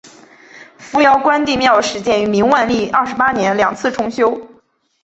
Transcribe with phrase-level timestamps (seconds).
[0.79, 4.47] 扶摇关帝庙始建于明万历二十八年两次重修。